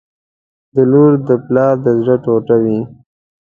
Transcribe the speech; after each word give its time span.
•لور 0.91 1.13
د 1.27 1.29
پلار 1.45 1.73
د 1.85 1.87
زړه 2.01 2.15
ټوټه 2.23 2.55
وي. 2.63 2.79